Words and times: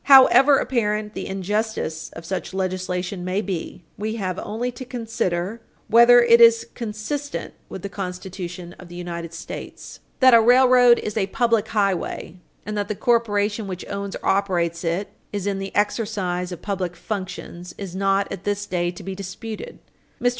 However 0.05 0.57
apparent 0.57 1.13
the 1.13 1.27
injustice 1.27 2.09
of 2.13 2.25
such 2.25 2.55
legislation 2.55 3.23
may 3.23 3.39
be, 3.39 3.83
we 3.99 4.15
have 4.15 4.39
only 4.39 4.71
to 4.71 4.83
consider 4.83 5.61
whether 5.89 6.23
it 6.23 6.41
is 6.41 6.65
consistent 6.73 7.53
with 7.69 7.83
the 7.83 7.87
Constitution 7.87 8.73
of 8.79 8.87
the 8.87 8.95
United 8.95 9.31
States. 9.31 9.99
That 10.19 10.33
a 10.33 10.41
railroad 10.41 10.97
is 10.97 11.15
a 11.17 11.27
public 11.27 11.67
highway, 11.67 12.37
and 12.65 12.75
that 12.75 12.87
the 12.87 12.95
corporation 12.95 13.67
which 13.67 13.85
owns 13.87 14.15
or 14.15 14.25
operates 14.25 14.83
it 14.83 15.09
is 15.31 15.45
in 15.45 15.59
the 15.59 15.71
exercise 15.75 16.51
of 16.51 16.63
public 16.63 16.95
functions, 16.95 17.75
is 17.77 17.95
not, 17.95 18.27
at 18.31 18.43
this 18.43 18.65
day, 18.65 18.89
to 18.89 19.03
be 19.03 19.13
disputed. 19.13 19.77
Mr. 20.19 20.29